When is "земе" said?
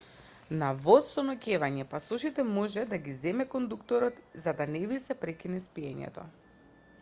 3.25-3.47